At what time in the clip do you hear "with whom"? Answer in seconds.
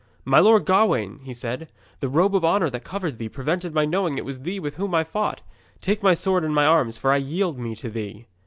4.59-4.95